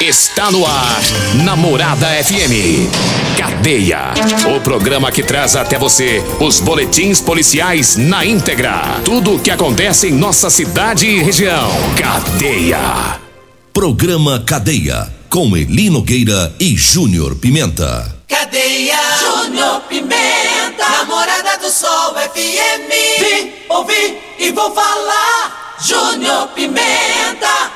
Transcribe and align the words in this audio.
Está 0.00 0.50
no 0.50 0.66
ar, 0.66 1.00
Namorada 1.42 2.06
FM. 2.22 2.86
Cadeia. 3.38 4.12
O 4.54 4.60
programa 4.60 5.10
que 5.10 5.22
traz 5.22 5.56
até 5.56 5.78
você 5.78 6.22
os 6.38 6.60
boletins 6.60 7.22
policiais 7.22 7.96
na 7.96 8.22
íntegra. 8.22 9.00
Tudo 9.06 9.36
o 9.36 9.38
que 9.40 9.50
acontece 9.50 10.08
em 10.08 10.12
nossa 10.12 10.50
cidade 10.50 11.06
e 11.06 11.22
região. 11.22 11.70
Cadeia. 11.96 13.18
Programa 13.72 14.42
Cadeia. 14.46 15.10
Com 15.30 15.56
Eli 15.56 15.88
Nogueira 15.88 16.54
e 16.60 16.76
Júnior 16.76 17.34
Pimenta. 17.34 18.16
Cadeia. 18.28 18.98
Júnior 19.18 19.80
Pimenta. 19.88 20.90
Namorada 20.90 21.56
do 21.56 21.70
Sol 21.70 22.14
FM. 22.14 22.90
Vim, 23.18 23.52
ouvi 23.70 24.18
e 24.40 24.52
vou 24.52 24.70
falar. 24.74 25.76
Júnior 25.80 26.48
Pimenta. 26.48 27.75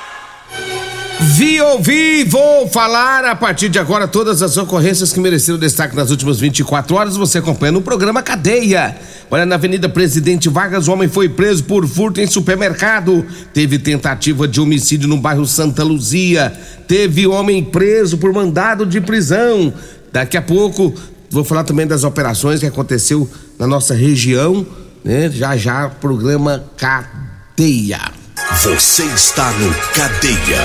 Vi, 1.23 1.61
ouvi, 1.61 2.25
vou 2.25 2.67
falar 2.69 3.27
a 3.27 3.37
partir 3.37 3.69
de 3.69 3.79
agora 3.79 4.09
todas 4.09 4.43
as 4.43 4.57
ocorrências 4.57 5.13
que 5.13 5.21
mereceram 5.21 5.59
destaque 5.59 5.95
nas 5.95 6.11
últimas 6.11 6.41
24 6.41 6.97
horas. 6.97 7.17
Você 7.17 7.39
acompanha 7.39 7.73
no 7.73 7.83
programa 7.83 8.23
Cadeia. 8.23 8.97
Olha, 9.31 9.45
na 9.45 9.57
Avenida 9.57 9.89
Presidente 9.89 10.49
Vargas, 10.49 10.89
o 10.89 10.93
homem 10.93 11.09
foi 11.09 11.29
preso 11.29 11.65
por 11.65 11.87
furto 11.87 12.21
em 12.21 12.27
supermercado. 12.27 13.25
Teve 13.53 13.79
tentativa 13.79 14.49
de 14.49 14.61
homicídio 14.61 15.09
no 15.09 15.19
bairro 15.19 15.47
Santa 15.47 15.85
Luzia. 15.85 16.53
Teve 16.89 17.27
homem 17.27 17.63
preso 17.63 18.17
por 18.17 18.33
mandado 18.33 18.87
de 18.87 19.01
prisão. 19.01 19.73
Daqui 20.11 20.39
a 20.39 20.43
pouco 20.43 20.95
vou 21.31 21.45
falar 21.45 21.65
também 21.65 21.87
das 21.87 22.03
operações 22.03 22.61
que 22.61 22.67
aconteceu 22.67 23.29
na 23.59 23.67
nossa 23.67 23.95
região, 23.95 24.67
né? 25.05 25.31
Já 25.31 25.57
já 25.57 25.89
programa 25.89 26.65
Cadeia. 26.77 28.20
Você 28.63 29.05
está 29.05 29.51
no 29.53 29.73
Cadeia. 29.95 30.61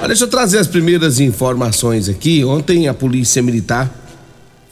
Ah, 0.00 0.06
deixa 0.06 0.24
eu 0.24 0.28
trazer 0.28 0.56
as 0.56 0.66
primeiras 0.66 1.20
informações 1.20 2.08
aqui. 2.08 2.42
Ontem 2.42 2.88
a 2.88 2.94
Polícia 2.94 3.42
Militar 3.42 3.94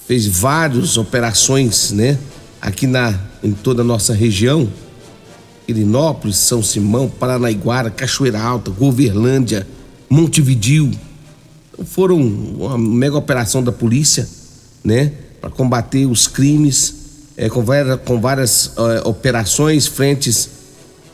fez 0.09 0.27
várias 0.27 0.97
operações, 0.97 1.91
né? 1.91 2.19
Aqui 2.63 2.87
na 2.87 3.15
em 3.45 3.53
toda 3.53 3.83
a 3.83 3.85
nossa 3.85 4.15
região. 4.15 4.73
Irinópolis, 5.69 6.39
São 6.39 6.63
Simão, 6.63 7.11
Paranaiguara, 7.11 7.91
Cachoeira 7.91 8.41
Alta, 8.41 8.71
Goverlândia, 8.71 9.67
Montevidio. 10.09 10.91
Então, 11.75 11.85
foram 11.85 12.17
uma 12.19 12.79
mega 12.79 13.19
operação 13.19 13.63
da 13.63 13.71
polícia, 13.71 14.27
né? 14.83 15.13
Para 15.43 15.51
combater 15.51 16.07
os 16.07 16.27
crimes, 16.27 16.95
é, 17.37 17.51
com 17.51 17.63
várias, 17.63 18.01
com 18.01 18.19
várias 18.19 18.73
é, 18.79 19.07
operações, 19.07 19.87
frentes 19.87 20.60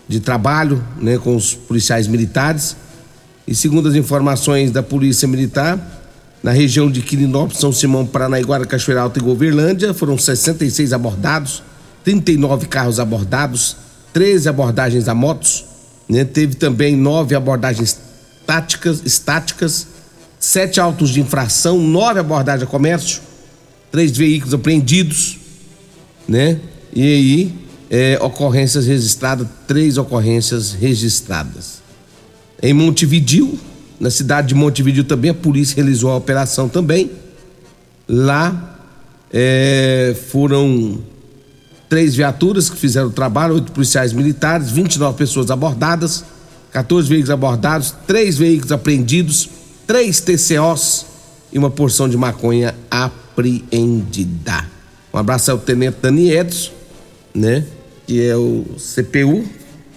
de 0.09 0.21
trabalho, 0.21 0.83
né? 1.01 1.19
Com 1.19 1.37
os 1.37 1.55
policiais 1.55 2.07
militares. 2.07 2.77
E 3.47 3.55
segundo 3.55 3.89
as 3.89 3.95
informações 3.95 4.71
da 4.71 4.83
Polícia 4.83 5.27
Militar, 5.29 5.79
na 6.43 6.51
região 6.53 6.91
de 6.91 7.01
Quirinópolis, 7.01 7.59
São 7.59 7.73
Simão, 7.73 8.07
Paranaiguara, 8.07 8.65
Cachoeira 8.65 9.03
Alta 9.03 9.19
e 9.19 9.23
Goverlândia, 9.23 9.95
foram 9.95 10.19
66 10.19 10.93
abordados, 10.93 11.63
39 12.05 12.67
carros 12.67 13.01
abordados, 13.01 13.77
13 14.13 14.49
abordagens 14.49 15.09
a 15.09 15.15
motos, 15.15 15.65
né? 16.09 16.25
Teve 16.25 16.55
também 16.55 16.97
nove 16.97 17.35
abordagens 17.35 17.99
táticas, 18.47 19.03
estáticas, 19.05 19.87
sete 20.39 20.81
autos 20.81 21.11
de 21.11 21.21
infração, 21.21 21.79
nove 21.79 22.21
abordagens 22.21 22.63
a 22.63 22.71
comércio, 22.71 23.21
três 23.91 24.17
veículos 24.17 24.55
apreendidos, 24.55 25.39
né? 26.29 26.61
E 26.95 27.03
aí, 27.03 27.55
é, 27.91 28.19
ocorrências 28.21 28.87
registradas, 28.87 29.47
três 29.67 29.99
ocorrências 29.99 30.73
registradas. 30.73 31.83
Em 32.63 32.73
Montevidil, 32.73 33.59
na 34.01 34.11
cidade 34.11 34.49
de 34.49 34.55
Montevidil 34.55 35.05
também, 35.05 35.31
a 35.31 35.35
polícia 35.35 35.77
realizou 35.77 36.11
a 36.11 36.17
operação 36.17 36.69
também. 36.69 37.11
Lá 38.09 38.79
é, 39.33 40.17
foram 40.31 40.99
três 41.89 42.15
viaturas 42.15 42.69
que 42.69 42.77
fizeram 42.77 43.09
o 43.09 43.13
trabalho, 43.13 43.55
oito 43.55 43.73
policiais 43.73 44.13
militares, 44.13 44.71
29 44.71 45.17
pessoas 45.17 45.51
abordadas, 45.51 46.25
14 46.73 47.09
veículos 47.09 47.31
abordados, 47.31 47.95
três 48.07 48.37
veículos 48.37 48.73
apreendidos, 48.73 49.49
três 49.87 50.21
TCOs 50.21 51.07
e 51.53 51.59
uma 51.59 51.71
porção 51.71 52.09
de 52.09 52.17
maconha 52.17 52.75
apreendida. 52.91 54.67
Um 55.13 55.19
abraço 55.19 55.51
ao 55.51 55.59
tenente 55.59 55.97
Dani 56.03 56.31
Edson, 56.31 56.73
né? 57.35 57.65
Que 58.07 58.23
é 58.23 58.37
o 58.37 58.65
CPU, 58.79 59.45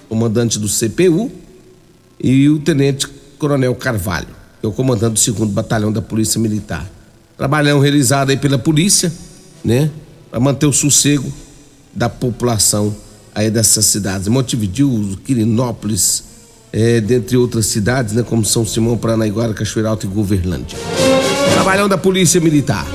comandante 0.07 0.57
do 0.57 0.67
CPU, 0.67 1.31
e 2.19 2.49
o 2.49 2.59
tenente 2.59 3.07
coronel 3.37 3.73
Carvalho, 3.75 4.27
que 4.59 4.65
é 4.65 4.69
o 4.69 4.71
comandante 4.71 5.13
do 5.13 5.19
segundo 5.19 5.51
batalhão 5.51 5.91
da 5.91 6.01
Polícia 6.01 6.39
Militar. 6.39 6.89
Trabalhão 7.37 7.79
realizado 7.79 8.31
aí 8.31 8.37
pela 8.37 8.57
polícia, 8.57 9.11
né? 9.63 9.89
Para 10.29 10.39
manter 10.39 10.65
o 10.65 10.73
sossego 10.73 11.31
da 11.93 12.09
população 12.09 12.95
aí 13.33 13.49
dessas 13.49 13.85
cidades. 13.85 14.27
Montevideo, 14.27 15.17
Quirinópolis, 15.23 16.23
é, 16.73 16.99
dentre 16.99 17.37
outras 17.37 17.67
cidades, 17.67 18.13
né? 18.13 18.23
Como 18.23 18.43
São 18.43 18.65
Simão, 18.65 18.97
Paranaiguara, 18.97 19.53
Cachoeira 19.53 19.89
Alta 19.89 20.05
e 20.05 20.09
Goverlândia. 20.09 20.77
Trabalhão 21.53 21.87
da 21.87 21.97
Polícia 21.97 22.41
Militar. 22.41 22.85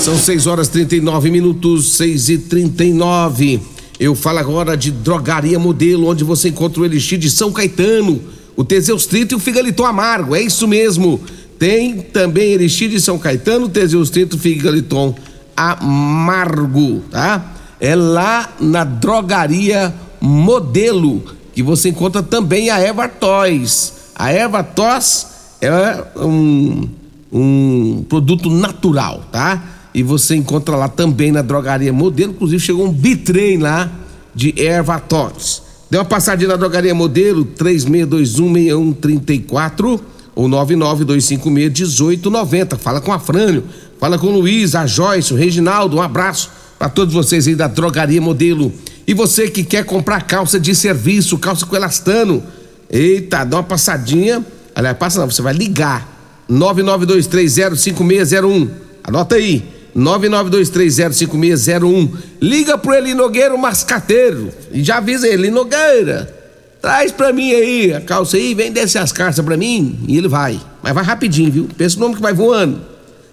São 0.00 0.16
6 0.16 0.46
horas 0.46 0.68
39 0.68 1.30
minutos, 1.30 1.96
6 1.96 2.28
e 2.30 2.38
39 2.38 3.60
Eu 3.98 4.14
falo 4.14 4.38
agora 4.38 4.76
de 4.76 4.90
Drogaria 4.90 5.58
Modelo, 5.58 6.08
onde 6.08 6.22
você 6.24 6.48
encontra 6.48 6.80
o 6.80 6.84
Elixir 6.84 7.18
de 7.18 7.30
São 7.30 7.52
Caetano, 7.52 8.20
o 8.56 8.64
Teseus 8.64 9.06
30 9.06 9.34
e 9.34 9.36
o 9.36 9.40
Figaliton 9.40 9.84
Amargo. 9.84 10.36
É 10.36 10.40
isso 10.40 10.68
mesmo. 10.68 11.20
Tem 11.58 12.00
também 12.00 12.52
Elixir 12.52 12.88
de 12.88 13.00
São 13.00 13.18
Caetano, 13.18 13.68
Teseus 13.68 14.10
30 14.10 14.36
e 14.36 14.38
Figaliton 14.38 15.14
Amargo, 15.56 17.02
tá? 17.10 17.54
É 17.80 17.96
lá 17.96 18.48
na 18.60 18.84
Drogaria 18.84 19.92
Modelo 20.20 21.22
que 21.58 21.62
você 21.64 21.88
encontra 21.88 22.22
também 22.22 22.70
a 22.70 22.78
Eva 22.78 23.08
Toys. 23.08 23.92
A 24.14 24.30
Eva 24.30 24.62
Toys 24.62 25.26
é 25.60 26.04
um, 26.14 26.88
um 27.32 28.04
produto 28.08 28.48
natural, 28.48 29.24
tá? 29.32 29.60
E 29.98 30.02
você 30.04 30.36
encontra 30.36 30.76
lá 30.76 30.88
também 30.88 31.32
na 31.32 31.42
drogaria 31.42 31.92
Modelo, 31.92 32.30
inclusive 32.30 32.62
chegou 32.62 32.86
um 32.86 32.92
bitrem 32.92 33.58
lá 33.58 33.90
de 34.32 34.54
erva 34.56 35.00
Toys. 35.00 35.60
Dê 35.90 35.98
uma 35.98 36.04
passadinha 36.04 36.50
na 36.50 36.56
drogaria 36.56 36.94
Modelo, 36.94 37.44
36216134 37.44 40.00
ou 40.36 40.48
992561890. 40.48 42.78
Fala 42.78 43.00
com 43.00 43.12
a 43.12 43.18
Frânio, 43.18 43.64
fala 43.98 44.16
com 44.16 44.28
o 44.28 44.38
Luiz, 44.38 44.76
a 44.76 44.86
Joyce, 44.86 45.34
o 45.34 45.36
Reginaldo, 45.36 45.96
um 45.96 46.02
abraço 46.02 46.48
para 46.78 46.88
todos 46.88 47.12
vocês 47.12 47.48
aí 47.48 47.56
da 47.56 47.66
drogaria 47.66 48.20
Modelo. 48.20 48.72
E 49.04 49.12
você 49.12 49.50
que 49.50 49.64
quer 49.64 49.84
comprar 49.84 50.22
calça 50.22 50.60
de 50.60 50.76
serviço, 50.76 51.36
calça 51.38 51.66
com 51.66 51.74
elastano, 51.74 52.40
eita, 52.88 53.42
dá 53.42 53.56
uma 53.56 53.64
passadinha. 53.64 54.46
Aliás, 54.76 54.96
passa 54.96 55.18
não, 55.18 55.28
você 55.28 55.42
vai 55.42 55.54
ligar. 55.54 56.16
992305601. 56.48 58.70
Anota 59.02 59.34
aí. 59.34 59.76
992305601. 59.96 62.10
Liga 62.40 62.78
pro 62.78 62.94
Eli 62.94 63.14
Nogueira, 63.14 63.54
o 63.54 63.58
mascateiro. 63.58 64.50
E 64.72 64.82
já 64.82 64.96
avisa 64.98 65.28
ele, 65.28 65.50
Nogueira. 65.50 66.36
Traz 66.80 67.10
pra 67.10 67.32
mim 67.32 67.52
aí 67.52 67.92
a 67.92 68.00
calça 68.00 68.36
aí, 68.36 68.54
vem 68.54 68.70
descer 68.70 68.98
as 68.98 69.10
calças 69.12 69.44
pra 69.44 69.56
mim. 69.56 69.98
E 70.06 70.16
ele 70.16 70.28
vai. 70.28 70.60
Mas 70.82 70.94
vai 70.94 71.04
rapidinho, 71.04 71.50
viu? 71.50 71.68
Pensa 71.76 71.96
o 71.96 72.00
nome 72.00 72.14
que 72.14 72.22
vai 72.22 72.32
voando. 72.32 72.80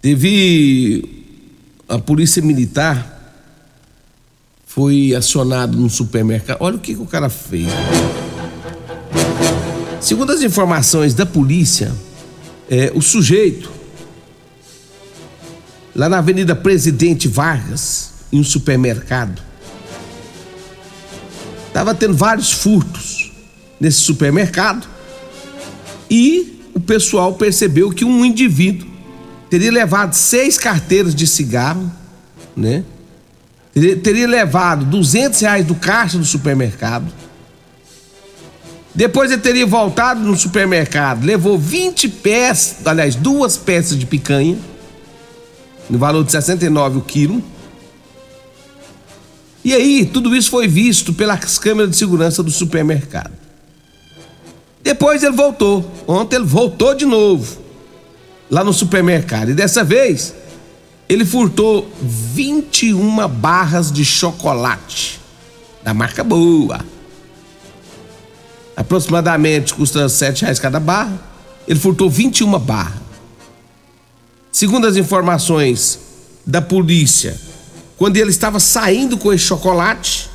Teve 0.00 1.26
a 1.88 1.98
polícia 1.98 2.40
militar 2.42 3.12
foi 4.74 5.14
acionado 5.14 5.76
no 5.76 5.90
supermercado. 5.90 6.56
Olha 6.60 6.76
o 6.76 6.78
que, 6.78 6.94
que 6.94 7.02
o 7.02 7.06
cara 7.06 7.28
fez. 7.28 7.68
Segundo 10.02 10.32
as 10.32 10.42
informações 10.42 11.14
da 11.14 11.24
polícia, 11.24 11.92
é, 12.68 12.90
o 12.92 13.00
sujeito, 13.00 13.70
lá 15.94 16.08
na 16.08 16.18
Avenida 16.18 16.56
Presidente 16.56 17.28
Vargas, 17.28 18.10
em 18.32 18.40
um 18.40 18.44
supermercado, 18.44 19.40
estava 21.68 21.94
tendo 21.94 22.14
vários 22.14 22.50
furtos 22.50 23.32
nesse 23.78 24.00
supermercado 24.00 24.88
e 26.10 26.60
o 26.74 26.80
pessoal 26.80 27.34
percebeu 27.34 27.90
que 27.90 28.04
um 28.04 28.24
indivíduo 28.24 28.88
teria 29.48 29.70
levado 29.70 30.14
seis 30.14 30.58
carteiras 30.58 31.14
de 31.14 31.28
cigarro, 31.28 31.88
né? 32.56 32.82
Teria, 33.72 33.96
teria 33.96 34.26
levado 34.26 34.84
200 34.84 35.40
reais 35.42 35.64
do 35.64 35.76
caixa 35.76 36.18
do 36.18 36.24
supermercado 36.24 37.21
depois 38.94 39.30
ele 39.30 39.40
teria 39.40 39.66
voltado 39.66 40.20
no 40.20 40.36
supermercado, 40.36 41.24
levou 41.24 41.58
20 41.58 42.08
peças, 42.08 42.86
aliás, 42.86 43.14
duas 43.14 43.56
peças 43.56 43.98
de 43.98 44.04
picanha, 44.04 44.58
no 45.88 45.98
valor 45.98 46.24
de 46.24 46.32
69 46.32 46.98
o 46.98 47.00
quilo. 47.00 47.42
E 49.64 49.72
aí, 49.72 50.04
tudo 50.04 50.34
isso 50.36 50.50
foi 50.50 50.68
visto 50.68 51.14
pelas 51.14 51.58
câmeras 51.58 51.90
de 51.90 51.96
segurança 51.96 52.42
do 52.42 52.50
supermercado. 52.50 53.32
Depois 54.82 55.22
ele 55.22 55.36
voltou. 55.36 55.88
Ontem 56.06 56.36
ele 56.36 56.44
voltou 56.44 56.94
de 56.94 57.06
novo 57.06 57.58
lá 58.50 58.64
no 58.64 58.72
supermercado. 58.72 59.50
E 59.50 59.54
dessa 59.54 59.84
vez 59.84 60.34
ele 61.08 61.24
furtou 61.24 61.88
21 62.02 63.28
barras 63.28 63.92
de 63.92 64.04
chocolate 64.04 65.20
da 65.84 65.94
marca 65.94 66.24
boa 66.24 66.91
aproximadamente 68.76 69.74
custa 69.74 70.08
sete 70.08 70.42
reais 70.42 70.58
cada 70.58 70.80
barra. 70.80 71.20
Ele 71.66 71.78
furtou 71.78 72.10
21 72.10 72.58
barras. 72.58 73.00
Segundo 74.50 74.86
as 74.86 74.96
informações 74.96 75.98
da 76.44 76.60
polícia, 76.60 77.40
quando 77.96 78.16
ele 78.16 78.30
estava 78.30 78.58
saindo 78.58 79.16
com 79.16 79.32
esse 79.32 79.44
chocolate, 79.44 80.28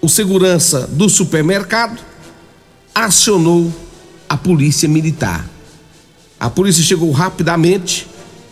o 0.00 0.08
segurança 0.08 0.86
do 0.86 1.08
supermercado 1.08 2.00
acionou 2.94 3.72
a 4.28 4.36
polícia 4.36 4.88
militar. 4.88 5.44
A 6.38 6.48
polícia 6.48 6.82
chegou 6.82 7.10
rapidamente 7.10 8.06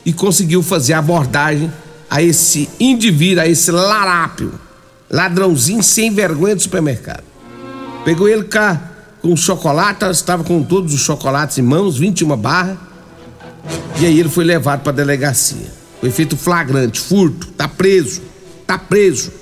e 0.04 0.12
conseguiu 0.12 0.62
fazer 0.62 0.94
a 0.94 0.98
abordagem 0.98 1.72
a 2.10 2.22
esse 2.22 2.68
indivíduo, 2.78 3.42
a 3.42 3.48
esse 3.48 3.70
larápio, 3.70 4.58
ladrãozinho 5.10 5.82
sem 5.82 6.12
vergonha 6.12 6.54
do 6.54 6.62
supermercado. 6.62 7.33
Pegou 8.04 8.28
ele 8.28 8.44
cá 8.44 8.90
com 9.22 9.34
chocolate, 9.34 10.04
estava 10.10 10.44
com 10.44 10.62
todos 10.62 10.92
os 10.92 11.00
chocolates 11.00 11.56
em 11.56 11.62
mãos, 11.62 11.96
21 11.96 12.36
barras. 12.36 12.76
E 13.98 14.04
aí 14.04 14.20
ele 14.20 14.28
foi 14.28 14.44
levado 14.44 14.82
para 14.82 14.92
a 14.92 14.94
delegacia. 14.94 15.72
Foi 16.00 16.10
feito 16.10 16.36
flagrante, 16.36 17.00
furto, 17.00 17.46
tá 17.52 17.66
preso, 17.66 18.20
tá 18.66 18.76
preso. 18.76 19.32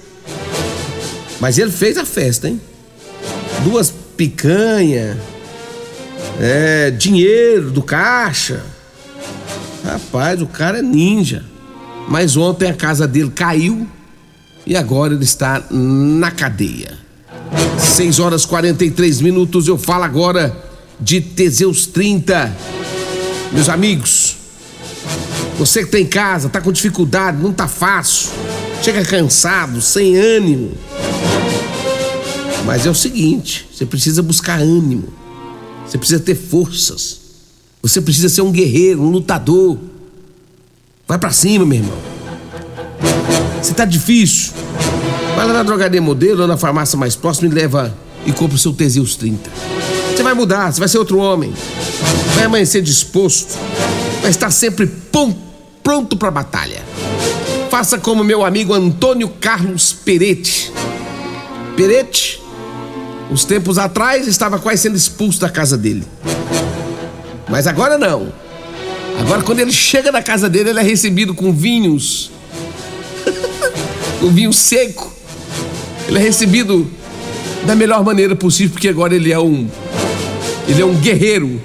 Mas 1.40 1.58
ele 1.58 1.72
fez 1.72 1.98
a 1.98 2.04
festa, 2.04 2.48
hein? 2.48 2.60
Duas 3.64 3.92
picanha, 4.16 5.18
é, 6.40 6.90
dinheiro 6.92 7.72
do 7.72 7.82
caixa. 7.82 8.62
Rapaz, 9.84 10.40
o 10.40 10.46
cara 10.46 10.78
é 10.78 10.82
ninja. 10.82 11.44
Mas 12.08 12.36
ontem 12.36 12.70
a 12.70 12.74
casa 12.74 13.08
dele 13.08 13.30
caiu 13.30 13.88
e 14.64 14.76
agora 14.76 15.14
ele 15.14 15.24
está 15.24 15.64
na 15.70 16.30
cadeia. 16.30 17.01
6 17.78 18.18
horas 18.18 18.44
43 18.44 19.20
minutos. 19.20 19.68
Eu 19.68 19.78
falo 19.78 20.04
agora 20.04 20.56
de 20.98 21.20
Teseus 21.20 21.86
30. 21.86 22.56
Meus 23.52 23.68
amigos, 23.68 24.36
você 25.58 25.84
que 25.84 25.90
tem 25.90 26.06
casa, 26.06 26.48
tá 26.48 26.60
com 26.60 26.72
dificuldade, 26.72 27.42
não 27.42 27.52
tá 27.52 27.68
fácil, 27.68 28.30
chega 28.82 29.04
cansado, 29.04 29.80
sem 29.80 30.16
ânimo. 30.16 30.72
Mas 32.64 32.86
é 32.86 32.90
o 32.90 32.94
seguinte, 32.94 33.68
você 33.72 33.84
precisa 33.84 34.22
buscar 34.22 34.58
ânimo. 34.58 35.12
Você 35.86 35.98
precisa 35.98 36.20
ter 36.20 36.34
forças. 36.34 37.20
Você 37.82 38.00
precisa 38.00 38.28
ser 38.28 38.42
um 38.42 38.52
guerreiro, 38.52 39.02
um 39.02 39.10
lutador. 39.10 39.76
Vai 41.06 41.18
para 41.18 41.32
cima, 41.32 41.66
meu 41.66 41.78
irmão. 41.78 41.98
Você 43.60 43.74
tá 43.74 43.84
difícil. 43.84 44.52
Vai 45.34 45.46
lá 45.46 45.54
na 45.54 45.62
drogaria 45.62 46.00
modelo 46.00 46.42
ou 46.42 46.48
na 46.48 46.56
farmácia 46.56 46.96
mais 46.98 47.16
próxima 47.16 47.48
e 47.48 47.54
leva 47.54 47.94
e 48.26 48.32
compra 48.32 48.56
o 48.56 48.58
seu 48.58 48.72
Teseus 48.72 49.16
30. 49.16 49.50
Você 50.14 50.22
vai 50.22 50.34
mudar, 50.34 50.72
você 50.72 50.78
vai 50.78 50.88
ser 50.88 50.98
outro 50.98 51.18
homem. 51.18 51.52
Vai 52.34 52.44
amanhecer 52.44 52.82
disposto. 52.82 53.58
Vai 54.20 54.30
estar 54.30 54.50
sempre 54.50 54.86
pronto 55.82 56.16
para 56.16 56.30
batalha. 56.30 56.82
Faça 57.70 57.98
como 57.98 58.22
meu 58.22 58.44
amigo 58.44 58.74
Antônio 58.74 59.28
Carlos 59.28 59.92
Peretti. 59.92 60.70
Peretti, 61.76 62.40
uns 63.30 63.44
tempos 63.44 63.78
atrás, 63.78 64.28
estava 64.28 64.58
quase 64.58 64.82
sendo 64.82 64.96
expulso 64.96 65.40
da 65.40 65.48
casa 65.48 65.78
dele. 65.78 66.04
Mas 67.48 67.66
agora 67.66 67.96
não. 67.96 68.32
Agora, 69.18 69.42
quando 69.42 69.60
ele 69.60 69.72
chega 69.72 70.12
na 70.12 70.22
casa 70.22 70.48
dele, 70.48 70.70
ele 70.70 70.80
é 70.80 70.82
recebido 70.82 71.34
com 71.34 71.52
vinhos. 71.52 72.30
com 74.20 74.28
vinho 74.28 74.52
seco 74.52 75.21
ele 76.12 76.18
é 76.18 76.22
recebido 76.22 76.86
da 77.64 77.74
melhor 77.74 78.04
maneira 78.04 78.36
possível, 78.36 78.72
porque 78.72 78.86
agora 78.86 79.14
ele 79.14 79.32
é 79.32 79.38
um. 79.38 79.66
Ele 80.68 80.82
é 80.82 80.84
um 80.84 80.94
guerreiro. 80.94 81.58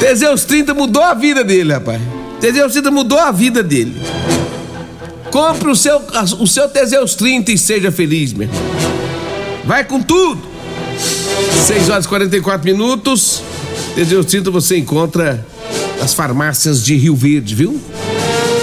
Teseus 0.00 0.44
30 0.44 0.72
mudou 0.72 1.02
a 1.02 1.12
vida 1.12 1.44
dele, 1.44 1.70
rapaz. 1.70 2.00
Teseus 2.40 2.72
30 2.72 2.90
mudou 2.90 3.18
a 3.18 3.30
vida 3.30 3.62
dele. 3.62 3.94
Compre 5.30 5.68
o 5.68 5.76
seu, 5.76 6.00
o 6.40 6.46
seu 6.46 6.66
Teseus 6.70 7.14
30 7.14 7.52
e 7.52 7.58
seja 7.58 7.92
feliz, 7.92 8.32
meu. 8.32 8.48
Vai 9.66 9.84
com 9.84 10.00
tudo. 10.00 10.40
6 11.66 11.90
horas 11.90 12.06
e 12.06 12.08
44 12.08 12.64
minutos. 12.64 13.42
Teseus 13.94 14.24
30 14.24 14.50
você 14.50 14.78
encontra 14.78 15.44
nas 16.00 16.14
farmácias 16.14 16.82
de 16.82 16.96
Rio 16.96 17.14
Verde, 17.14 17.54
viu? 17.54 17.78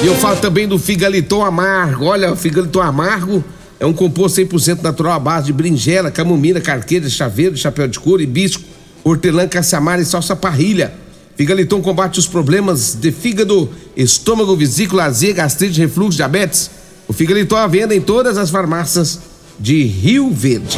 E 0.05 0.07
eu 0.07 0.13
falo 0.13 0.39
também 0.39 0.67
do 0.67 0.77
figaliton 0.77 1.43
amargo. 1.43 2.05
Olha, 2.05 2.31
o 2.31 2.35
figaliton 2.35 2.79
amargo 2.79 3.43
é 3.79 3.87
um 3.87 3.91
composto 3.91 4.39
100% 4.39 4.83
natural 4.83 5.13
à 5.13 5.19
base 5.19 5.47
de 5.47 5.53
berinjela, 5.53 6.11
camomila, 6.11 6.61
carqueja, 6.61 7.09
chaveiro, 7.09 7.57
chapéu 7.57 7.87
de 7.87 7.99
couro, 7.99 8.21
hibisco, 8.21 8.61
hortelã, 9.03 9.47
caçamara 9.47 9.99
e 9.99 10.05
salsa 10.05 10.35
parrilha. 10.35 10.93
Figaliton 11.35 11.81
combate 11.81 12.19
os 12.19 12.27
problemas 12.27 12.93
de 12.93 13.11
fígado, 13.11 13.67
estômago, 13.97 14.55
vesícula, 14.55 15.05
azia, 15.05 15.33
gastrite, 15.33 15.79
refluxo, 15.79 16.17
diabetes. 16.17 16.69
O 17.07 17.11
Figaliton 17.11 17.55
à 17.55 17.65
venda 17.65 17.95
em 17.95 17.99
todas 17.99 18.37
as 18.37 18.51
farmácias 18.51 19.19
de 19.59 19.85
Rio 19.85 20.29
Verde. 20.29 20.77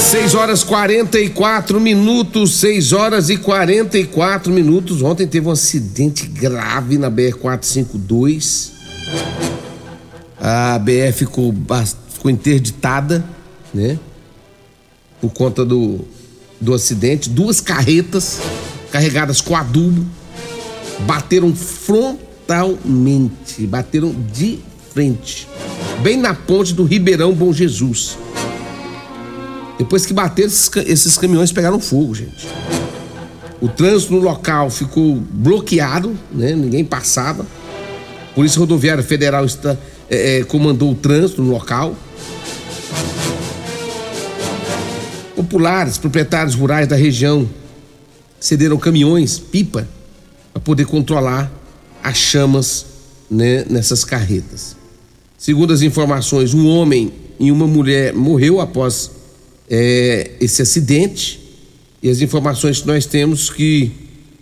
6 0.00 0.34
horas 0.34 0.64
44 0.64 1.80
minutos, 1.80 2.54
6 2.54 2.92
horas 2.92 3.30
e 3.30 3.36
44 3.36 4.52
minutos. 4.52 5.02
Ontem 5.02 5.26
teve 5.26 5.46
um 5.46 5.52
acidente 5.52 6.26
grave 6.26 6.98
na 6.98 7.10
BR-452. 7.10 8.70
A 10.40 10.78
BR 10.78 11.12
ficou, 11.14 11.54
ficou 12.08 12.30
interditada, 12.30 13.24
né? 13.72 13.98
Por 15.20 15.30
conta 15.30 15.64
do, 15.64 16.00
do 16.60 16.74
acidente. 16.74 17.30
Duas 17.30 17.60
carretas 17.60 18.40
carregadas 18.90 19.40
com 19.40 19.54
adubo 19.54 20.04
bateram 21.06 21.54
frontalmente, 21.54 23.66
bateram 23.66 24.14
de 24.32 24.58
frente, 24.92 25.48
bem 26.02 26.16
na 26.16 26.34
ponte 26.34 26.74
do 26.74 26.84
Ribeirão 26.84 27.32
Bom 27.32 27.52
Jesus. 27.52 28.18
Depois 29.80 30.04
que 30.04 30.12
bateram, 30.12 30.46
esses, 30.46 30.70
esses 30.86 31.16
caminhões 31.16 31.52
pegaram 31.52 31.80
fogo, 31.80 32.14
gente. 32.14 32.46
O 33.62 33.66
trânsito 33.66 34.12
no 34.12 34.20
local 34.20 34.68
ficou 34.68 35.16
bloqueado, 35.16 36.14
né? 36.30 36.52
Ninguém 36.54 36.84
passava. 36.84 37.46
Polícia 38.34 38.58
Rodoviária 38.58 39.02
Federal 39.02 39.42
está, 39.46 39.78
é, 40.10 40.40
é, 40.40 40.44
comandou 40.44 40.90
o 40.90 40.94
trânsito 40.94 41.40
no 41.40 41.50
local. 41.50 41.96
Populares, 45.34 45.96
proprietários 45.96 46.54
rurais 46.54 46.86
da 46.86 46.94
região 46.94 47.48
cederam 48.38 48.76
caminhões, 48.76 49.38
pipa, 49.38 49.88
para 50.52 50.60
poder 50.60 50.84
controlar 50.84 51.50
as 52.04 52.18
chamas 52.18 52.84
né, 53.30 53.64
nessas 53.66 54.04
carretas. 54.04 54.76
Segundo 55.38 55.72
as 55.72 55.80
informações, 55.80 56.52
um 56.52 56.68
homem 56.68 57.10
e 57.38 57.50
uma 57.50 57.66
mulher 57.66 58.12
morreu 58.12 58.60
após 58.60 59.19
é, 59.70 60.32
esse 60.40 60.60
acidente. 60.60 61.38
E 62.02 62.10
as 62.10 62.20
informações 62.20 62.80
que 62.80 62.86
nós 62.86 63.06
temos 63.06 63.48
que 63.48 63.92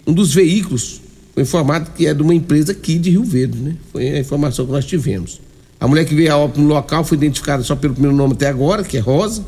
um 0.07 0.13
dos 0.13 0.33
veículos 0.33 1.03
foi 1.35 1.43
informado 1.43 1.91
que 1.91 2.07
é 2.07 2.15
de 2.15 2.23
uma 2.23 2.35
empresa 2.35 2.73
aqui 2.73 2.99
de 2.99 3.11
Rio 3.11 3.25
Verde, 3.25 3.59
né? 3.59 3.77
Foi 3.93 4.09
a 4.09 4.19
informação 4.19 4.65
que 4.65 4.73
nós 4.73 4.85
tivemos. 4.85 5.41
A 5.79 5.87
mulher 5.87 6.05
que 6.05 6.15
veio 6.15 6.33
a 6.33 6.37
óbito 6.37 6.61
no 6.61 6.69
local 6.69 7.05
foi 7.05 7.17
identificada 7.17 7.63
só 7.63 7.77
pelo 7.77 7.95
primeiro 7.95 8.17
nome 8.17 8.33
até 8.33 8.49
agora, 8.49 8.83
que 8.83 8.97
é 8.97 9.01
Rosa. 9.01 9.45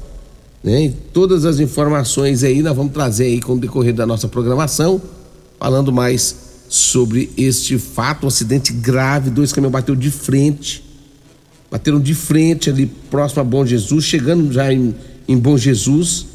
Né? 0.62 0.84
E 0.84 0.90
todas 0.90 1.44
as 1.44 1.58
informações 1.58 2.44
aí 2.44 2.62
nós 2.62 2.76
vamos 2.76 2.92
trazer 2.92 3.24
aí 3.24 3.40
com 3.40 3.54
o 3.54 3.58
decorrer 3.58 3.94
da 3.94 4.06
nossa 4.06 4.28
programação, 4.28 5.00
falando 5.58 5.92
mais 5.92 6.36
sobre 6.68 7.30
este 7.36 7.78
fato, 7.78 8.24
um 8.24 8.28
acidente 8.28 8.72
grave, 8.72 9.30
dois 9.30 9.52
caminhões 9.52 9.72
bateu 9.72 9.96
de 9.96 10.10
frente, 10.10 10.84
bateram 11.68 11.98
de 11.98 12.14
frente 12.14 12.70
ali 12.70 12.86
próximo 13.10 13.40
a 13.40 13.44
Bom 13.44 13.66
Jesus, 13.66 14.04
chegando 14.04 14.52
já 14.52 14.72
em, 14.72 14.94
em 15.30 15.38
Bom 15.38 15.56
Jesus, 15.56 16.26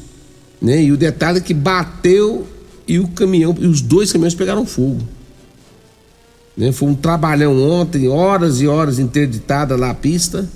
né? 0.58 0.82
E 0.82 0.90
o 0.90 0.96
detalhe 0.96 1.36
é 1.36 1.40
que 1.42 1.52
bateu 1.52 2.46
e 2.88 2.98
o 2.98 3.06
caminhão, 3.08 3.54
e 3.60 3.66
os 3.66 3.82
dois 3.82 4.10
caminhões 4.10 4.34
pegaram 4.34 4.64
fogo. 4.64 5.02
Né? 6.56 6.72
Foi 6.72 6.88
um 6.88 6.94
trabalhão 6.94 7.60
ontem, 7.60 8.08
horas 8.08 8.62
e 8.62 8.66
horas 8.66 8.98
interditada 8.98 9.76
lá 9.76 9.90
a 9.90 9.94
pista. 9.94 10.48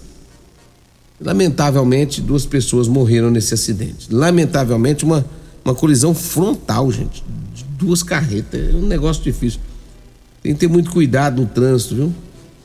Lamentavelmente, 1.21 2.23
duas 2.23 2.47
pessoas 2.47 2.89
morreram 2.89 3.31
nesse 3.31 3.53
acidente. 3.53 4.09
Lamentavelmente, 4.11 5.05
uma, 5.05 5.23
uma 5.63 5.75
colisão 5.75 6.15
frontal, 6.15 6.91
gente. 6.91 7.23
De 7.55 7.65
duas 7.65 8.03
carretas. 8.03 8.73
É 8.73 8.75
um 8.75 8.87
negócio 8.87 9.23
difícil. 9.23 9.61
Tem 10.43 10.55
que 10.55 10.61
ter 10.61 10.69
muito 10.69 10.91
cuidado 10.91 11.43
no 11.43 11.47
trânsito, 11.47 11.95
viu? 11.95 12.15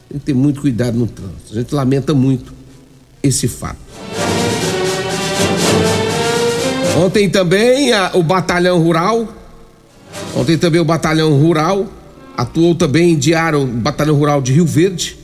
Tem 0.08 0.20
que 0.20 0.26
ter 0.26 0.34
muito 0.34 0.62
cuidado 0.62 0.98
no 0.98 1.08
trânsito. 1.08 1.52
A 1.52 1.56
gente 1.56 1.76
lamenta 1.76 2.14
muito 2.14 2.54
esse 3.22 3.50
fato. 3.50 3.80
Ontem 6.96 7.30
também 7.30 7.92
a, 7.92 8.12
o 8.14 8.24
Batalhão 8.24 8.82
Rural. 8.82 9.28
Ontem 10.36 10.58
também 10.58 10.80
o 10.80 10.86
Batalhão 10.86 11.38
Rural 11.38 11.88
atuou 12.38 12.74
também 12.74 13.12
em 13.12 13.18
Diara, 13.18 13.60
o 13.60 13.66
Batalhão 13.66 14.16
Rural 14.16 14.42
de 14.42 14.54
Rio 14.54 14.66
Verde, 14.66 15.18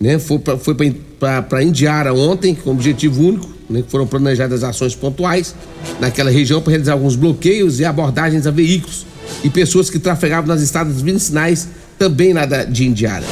né? 0.00 0.18
Foi 0.18 0.38
para 0.38 0.56
foi 0.56 0.74
para 1.18 1.62
Indiara 1.62 2.12
ontem, 2.12 2.54
com 2.54 2.70
objetivo 2.70 3.22
único, 3.22 3.48
né? 3.68 3.82
Foram 3.88 4.06
planejadas 4.06 4.62
ações 4.62 4.94
pontuais 4.94 5.54
naquela 5.98 6.30
região 6.30 6.60
para 6.60 6.70
realizar 6.70 6.92
alguns 6.92 7.16
bloqueios 7.16 7.80
e 7.80 7.84
abordagens 7.84 8.46
a 8.46 8.50
veículos 8.50 9.06
e 9.42 9.50
pessoas 9.50 9.90
que 9.90 9.98
trafegavam 9.98 10.46
nas 10.46 10.62
estradas 10.62 11.00
vicinais 11.00 11.68
também 11.98 12.32
lá 12.32 12.46
de 12.46 12.86
Indiara. 12.86 13.24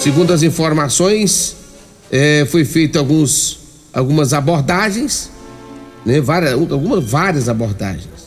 Segundo 0.00 0.32
as 0.32 0.42
informações, 0.42 1.56
é, 2.10 2.46
foi 2.50 2.64
feito 2.64 2.98
alguns, 2.98 3.58
algumas 3.92 4.32
abordagens, 4.32 5.30
né? 6.04 6.20
Várias, 6.20 6.52
algumas 6.52 7.04
várias 7.04 7.48
abordagens. 7.48 8.24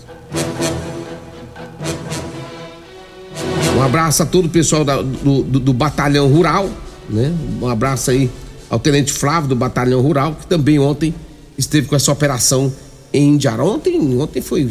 Um 3.78 3.82
abraço 3.84 4.24
a 4.24 4.26
todo 4.26 4.46
o 4.46 4.50
pessoal 4.50 4.84
da, 4.84 5.02
do, 5.02 5.44
do, 5.44 5.60
do, 5.60 5.74
Batalhão 5.74 6.28
Rural, 6.28 6.68
né? 7.08 7.32
Um 7.62 7.68
abraço 7.68 8.10
aí 8.10 8.30
ao 8.70 8.80
Tenente 8.80 9.14
Flávio 9.14 9.50
do 9.50 9.56
Batalhão 9.56 10.02
Rural, 10.02 10.34
que 10.34 10.48
também 10.48 10.80
ontem 10.80 11.14
esteve 11.56 11.88
com 11.88 11.96
essa 11.96 12.12
operação 12.12 12.74
em 13.14 13.36
Indiara. 13.36 13.64
Ontem, 13.64 14.20
ontem 14.20 14.42
foi 14.42 14.68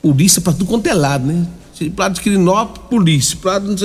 polícia 0.00 0.40
para 0.40 0.54
tudo 0.54 0.64
quanto 0.64 0.86
é 0.86 0.94
lado, 0.94 1.26
né? 1.26 1.46
Lado 1.96 2.14
de 2.14 2.20
Quirinópolis, 2.22 2.88
polícia. 2.88 3.38
Lado, 3.44 3.76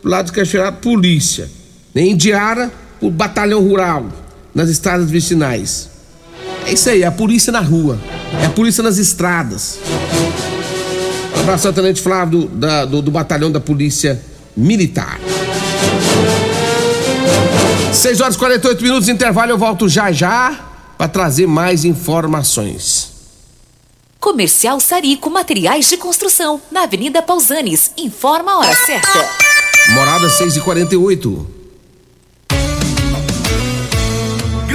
pro 0.00 0.10
lado 0.10 0.26
de 0.26 0.32
Cachoeira, 0.32 0.70
polícia. 0.70 1.50
Em 1.94 2.12
Indiara, 2.12 2.70
o 3.00 3.10
Batalhão 3.10 3.66
Rural, 3.66 4.06
nas 4.54 4.68
estradas 4.68 5.10
vicinais. 5.10 5.90
É 6.68 6.74
isso 6.74 6.90
aí, 6.90 7.02
é 7.02 7.06
a 7.06 7.10
polícia 7.10 7.50
na 7.50 7.60
rua, 7.60 7.98
é 8.42 8.44
a 8.44 8.50
polícia 8.50 8.82
nas 8.82 8.98
estradas. 8.98 9.78
Um 11.34 11.40
abraço 11.40 11.66
ao 11.66 11.72
Tenente 11.72 12.02
Flávio 12.02 12.40
do, 12.40 12.48
da, 12.48 12.84
do, 12.84 13.00
do 13.00 13.10
Batalhão 13.10 13.50
da 13.50 13.58
Polícia 13.58 14.22
Militar. 14.54 15.18
6 17.90 18.20
horas 18.20 18.34
e 18.34 18.38
48 18.38 18.82
minutos 18.82 19.08
intervalo, 19.08 19.50
eu 19.50 19.56
volto 19.56 19.88
já 19.88 20.12
já 20.12 20.60
para 20.98 21.08
trazer 21.08 21.46
mais 21.46 21.86
informações. 21.86 23.12
Comercial 24.20 24.78
Sarico 24.78 25.30
Materiais 25.30 25.88
de 25.88 25.96
Construção, 25.96 26.60
na 26.70 26.82
Avenida 26.82 27.22
Pausanes. 27.22 27.92
Informa 27.96 28.52
a 28.52 28.58
hora 28.58 28.76
certa. 28.76 29.26
Morada 29.94 30.28
6 30.28 30.58
e 30.58 30.60
48 30.60 31.57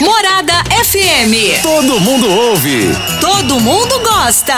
Morada 0.00 0.64
FM. 0.84 1.62
Todo 1.62 2.00
mundo 2.00 2.28
ouve. 2.28 2.88
Todo 3.20 3.60
mundo 3.60 4.00
gosta. 4.00 4.54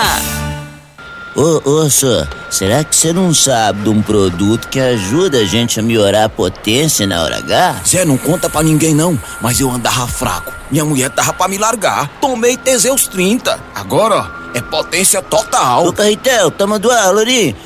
Ô, 1.37 1.61
ô, 1.65 1.91
senhor, 1.91 2.27
será 2.50 2.83
que 2.83 2.97
você 2.97 3.12
não 3.12 3.33
sabe 3.35 3.83
de 3.83 3.89
um 3.91 4.00
produto 4.00 4.69
que 4.69 4.81
ajuda 4.81 5.39
a 5.39 5.45
gente 5.45 5.79
a 5.79 5.83
melhorar 5.83 6.25
a 6.25 6.29
potência 6.29 7.07
na 7.07 7.23
hora 7.23 7.37
H? 7.37 7.83
Zé, 7.87 8.05
não 8.05 8.17
conta 8.17 8.49
pra 8.49 8.62
ninguém 8.62 8.95
não, 8.95 9.19
mas 9.43 9.61
eu 9.61 9.71
andava 9.71 10.07
fraco. 10.09 10.53
Minha 10.71 10.85
mulher 10.85 11.11
tava 11.11 11.33
pra 11.35 11.49
me 11.49 11.59
largar. 11.59 12.09
Tomei 12.21 12.57
Teseus 12.57 13.07
30. 13.07 13.61
Agora, 13.75 14.17
ó, 14.17 14.40
é 14.54 14.61
potência 14.61 15.23
total. 15.23 15.87
Ô, 15.87 15.92
Carretel, 15.92 16.50
tá 16.50 16.66
mandando? 16.66 17.21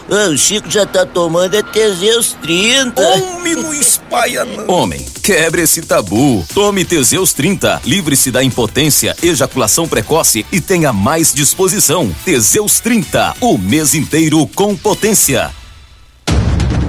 Ô, 0.09 0.31
o 0.33 0.39
Chico 0.39 0.71
já 0.71 0.87
tá 0.87 1.07
tomando 1.07 1.55
é 1.55 1.63
Teseus 1.63 2.37
30. 2.43 3.03
Homem, 3.03 3.55
não 3.55 3.75
espalha 3.75 4.45
não. 4.45 4.69
Homem, 4.69 5.05
quebre 5.23 5.63
esse 5.63 5.83
tabu. 5.83 6.45
Tome 6.55 6.85
Teseus 6.85 7.33
30. 7.33 7.83
Livre-se 7.85 8.31
da 8.31 8.43
impotência, 8.43 9.17
ejaculação 9.23 9.89
precoce 9.89 10.45
e 10.53 10.61
tenha 10.61 10.93
mais 10.93 11.33
disposição. 11.33 12.15
Teseus 12.25 12.81
30. 12.81 13.37
O 13.41 13.59
mês 13.59 13.95
inteiro 13.95 14.47
com 14.55 14.77
potência. 14.77 15.51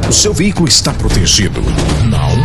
O 0.08 0.14
seu 0.14 0.34
veículo 0.34 0.68
está 0.68 0.94
protegido? 0.94 1.62
Não? 2.08 2.45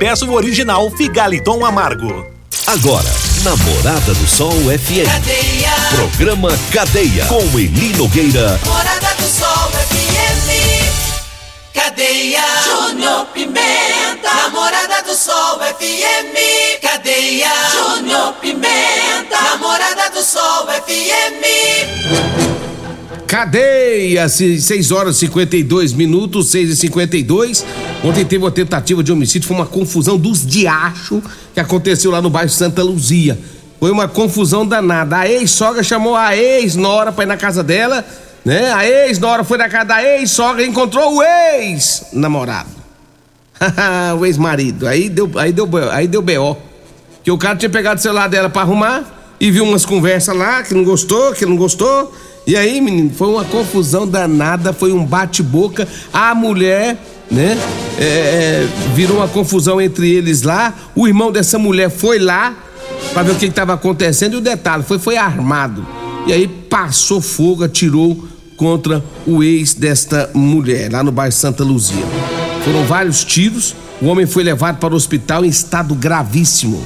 peça 0.00 0.24
o 0.24 0.32
original 0.32 0.90
Figaliton 0.90 1.62
Amargo. 1.62 2.26
Agora, 2.66 3.10
Namorada 3.44 4.14
do 4.14 4.26
Sol 4.26 4.50
FM. 4.50 5.04
Cadeia. 5.04 5.72
Programa 5.94 6.58
Cadeia. 6.72 7.26
Com 7.26 7.42
Eli 7.58 7.92
Nogueira. 7.98 8.58
Morada 8.64 9.14
do 9.18 9.28
Sol 9.28 9.70
FM. 9.70 10.48
Cadeia. 11.74 12.42
Júnior 12.64 13.26
Pimenta. 13.26 14.34
Namorada 14.34 15.02
do 15.02 15.14
Sol 15.14 15.58
FM. 15.58 16.80
Cadeia. 16.80 17.52
Júnior 17.70 18.32
Pimenta. 18.40 19.38
Namorada 19.50 20.08
do 20.14 20.22
Sol 20.22 20.66
FM. 20.66 22.49
Cadeia, 23.30 24.28
6 24.28 24.90
horas 24.90 25.14
e 25.14 25.18
52 25.20 25.92
minutos, 25.92 26.50
6 26.50 26.70
e 26.70 26.76
52 26.76 27.64
Ontem 28.02 28.24
teve 28.24 28.42
uma 28.42 28.50
tentativa 28.50 29.04
de 29.04 29.12
homicídio, 29.12 29.46
foi 29.46 29.56
uma 29.56 29.66
confusão 29.66 30.18
dos 30.18 30.44
diachos 30.44 31.22
que 31.54 31.60
aconteceu 31.60 32.10
lá 32.10 32.20
no 32.20 32.28
bairro 32.28 32.50
Santa 32.50 32.82
Luzia. 32.82 33.38
Foi 33.78 33.92
uma 33.92 34.08
confusão 34.08 34.66
danada. 34.66 35.18
A 35.18 35.28
ex-sogra 35.28 35.84
chamou 35.84 36.16
a 36.16 36.36
ex-nora 36.36 37.12
pra 37.12 37.22
ir 37.22 37.28
na 37.28 37.36
casa 37.36 37.62
dela, 37.62 38.04
né? 38.44 38.72
A 38.72 38.84
ex-nora 38.84 39.44
foi 39.44 39.58
na 39.58 39.68
casa 39.68 39.84
da 39.84 40.02
ex-sogra 40.02 40.64
e 40.64 40.66
encontrou 40.66 41.18
o 41.18 41.22
ex-namorado. 41.22 42.70
o 44.18 44.26
ex-marido. 44.26 44.88
Aí 44.88 45.08
deu, 45.08 45.30
aí 45.36 45.52
deu, 45.52 45.68
aí 45.92 46.08
deu 46.08 46.20
B.O. 46.20 46.56
Que 47.22 47.30
o 47.30 47.38
cara 47.38 47.54
tinha 47.54 47.70
pegado 47.70 48.00
o 48.00 48.02
celular 48.02 48.28
dela 48.28 48.50
pra 48.50 48.62
arrumar 48.62 49.04
e 49.38 49.52
viu 49.52 49.62
umas 49.62 49.84
conversas 49.84 50.34
lá 50.34 50.64
que 50.64 50.74
não 50.74 50.82
gostou, 50.82 51.32
que 51.32 51.46
não 51.46 51.54
gostou. 51.54 52.12
E 52.46 52.56
aí, 52.56 52.80
menino, 52.80 53.10
foi 53.10 53.28
uma 53.28 53.44
confusão 53.44 54.06
danada, 54.06 54.72
foi 54.72 54.92
um 54.92 55.04
bate-boca. 55.04 55.86
A 56.12 56.34
mulher, 56.34 56.96
né, 57.30 57.56
é, 57.98 58.02
é, 58.02 58.68
virou 58.94 59.18
uma 59.18 59.28
confusão 59.28 59.80
entre 59.80 60.10
eles 60.10 60.42
lá. 60.42 60.74
O 60.96 61.06
irmão 61.06 61.30
dessa 61.30 61.58
mulher 61.58 61.90
foi 61.90 62.18
lá 62.18 62.54
pra 63.12 63.22
ver 63.22 63.32
o 63.32 63.34
que 63.36 63.46
estava 63.46 63.74
acontecendo. 63.74 64.34
E 64.34 64.36
o 64.36 64.40
detalhe 64.40 64.82
foi, 64.82 64.98
foi 64.98 65.16
armado. 65.16 65.86
E 66.26 66.32
aí 66.32 66.48
passou 66.48 67.20
fogo, 67.20 67.64
atirou 67.64 68.26
contra 68.56 69.02
o 69.26 69.42
ex 69.42 69.74
desta 69.74 70.30
mulher, 70.34 70.92
lá 70.92 71.02
no 71.02 71.10
bairro 71.10 71.32
Santa 71.32 71.64
Luzia. 71.64 72.04
Foram 72.64 72.84
vários 72.84 73.24
tiros. 73.24 73.74
O 74.02 74.06
homem 74.06 74.26
foi 74.26 74.42
levado 74.42 74.78
para 74.78 74.94
o 74.94 74.96
hospital 74.96 75.44
em 75.44 75.48
estado 75.48 75.94
gravíssimo. 75.94 76.82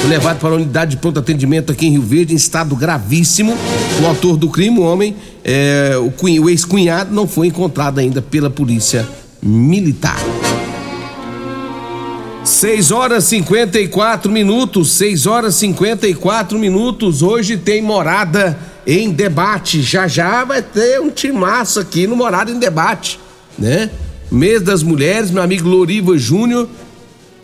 Foi 0.00 0.10
levado 0.10 0.40
para 0.40 0.48
a 0.48 0.54
unidade 0.54 0.92
de 0.92 0.96
pronto 0.96 1.20
atendimento 1.20 1.70
aqui 1.70 1.86
em 1.86 1.92
Rio 1.92 2.02
Verde 2.02 2.32
em 2.32 2.36
estado 2.36 2.74
gravíssimo. 2.74 3.56
O 4.02 4.06
autor 4.06 4.36
do 4.36 4.48
crime, 4.48 4.78
o 4.80 4.82
homem, 4.82 5.14
é, 5.44 5.92
o, 5.96 6.12
o 6.42 6.50
ex-cunhado, 6.50 7.14
não 7.14 7.28
foi 7.28 7.46
encontrado 7.46 8.00
ainda 8.00 8.20
pela 8.20 8.50
polícia 8.50 9.08
militar. 9.40 10.18
6 12.42 12.90
horas 12.90 13.24
54 13.24 14.32
minutos, 14.32 14.92
6 14.92 15.26
horas 15.26 15.54
54 15.54 16.58
minutos. 16.58 17.22
Hoje 17.22 17.56
tem 17.56 17.80
morada 17.80 18.58
em 18.84 19.10
debate. 19.10 19.80
Já 19.80 20.08
já 20.08 20.44
vai 20.44 20.62
ter 20.62 20.98
um 21.00 21.10
timaço 21.10 21.78
aqui 21.78 22.06
no 22.06 22.16
Morada 22.16 22.50
em 22.50 22.58
Debate, 22.58 23.20
né? 23.56 23.90
Mês 24.30 24.60
das 24.62 24.82
Mulheres, 24.82 25.30
meu 25.30 25.42
amigo 25.42 25.68
Loriva 25.68 26.16
Júnior 26.18 26.68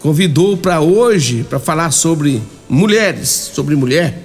convidou 0.05 0.55
para 0.55 0.83
hoje 0.83 1.47
para 1.49 1.59
falar 1.59 1.91
sobre 1.91 2.43
mulheres, 2.69 3.29
sobre 3.55 3.75
mulher. 3.75 4.23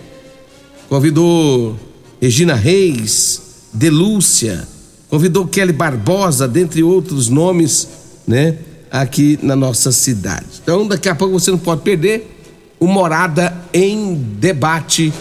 Convidou 0.89 1.79
Regina 2.21 2.53
Reis, 2.53 3.41
Delúcia, 3.73 4.67
convidou 5.09 5.47
Kelly 5.47 5.71
Barbosa, 5.71 6.49
dentre 6.49 6.83
outros 6.83 7.29
nomes, 7.29 7.87
né, 8.27 8.57
aqui 8.91 9.39
na 9.41 9.55
nossa 9.55 9.89
cidade. 9.93 10.47
Então, 10.61 10.85
daqui 10.85 11.07
a 11.07 11.15
pouco 11.15 11.39
você 11.39 11.49
não 11.49 11.57
pode 11.57 11.81
perder 11.81 12.29
o 12.77 12.85
Morada 12.85 13.55
em 13.73 14.15
Debate, 14.15 15.13